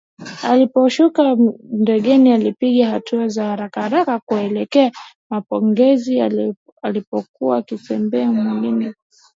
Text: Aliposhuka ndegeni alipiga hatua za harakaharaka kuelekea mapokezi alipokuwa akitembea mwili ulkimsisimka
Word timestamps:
Aliposhuka 0.43 1.37
ndegeni 1.77 2.33
alipiga 2.33 2.89
hatua 2.89 3.27
za 3.27 3.43
harakaharaka 3.45 4.19
kuelekea 4.19 4.91
mapokezi 5.29 6.21
alipokuwa 6.81 7.57
akitembea 7.57 8.31
mwili 8.31 8.67
ulkimsisimka 8.71 8.99